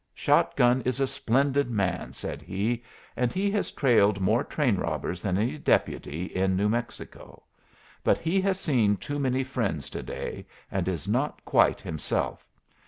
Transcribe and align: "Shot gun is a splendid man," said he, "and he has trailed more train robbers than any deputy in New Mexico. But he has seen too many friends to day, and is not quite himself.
"Shot 0.15 0.55
gun 0.55 0.81
is 0.81 0.99
a 0.99 1.05
splendid 1.05 1.69
man," 1.69 2.11
said 2.11 2.41
he, 2.41 2.81
"and 3.15 3.31
he 3.31 3.51
has 3.51 3.71
trailed 3.71 4.19
more 4.19 4.43
train 4.43 4.77
robbers 4.77 5.21
than 5.21 5.37
any 5.37 5.59
deputy 5.59 6.23
in 6.25 6.55
New 6.55 6.67
Mexico. 6.67 7.43
But 8.03 8.17
he 8.17 8.41
has 8.41 8.59
seen 8.59 8.97
too 8.97 9.19
many 9.19 9.43
friends 9.43 9.91
to 9.91 10.01
day, 10.01 10.47
and 10.71 10.87
is 10.87 11.07
not 11.07 11.45
quite 11.45 11.81
himself. 11.81 12.47